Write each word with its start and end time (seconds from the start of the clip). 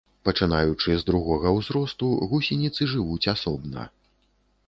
Пачынаючы 0.27 0.95
з 1.01 1.05
другога 1.09 1.51
ўзросту, 1.57 2.09
гусеніцы 2.31 2.81
жывуць 2.93 3.23
асобна. 3.35 3.85